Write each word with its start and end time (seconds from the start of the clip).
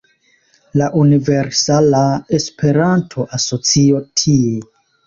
La 0.81 0.87
Universala 1.01 2.01
Esperanto-Asocio 2.41 4.07
tie 4.21 4.55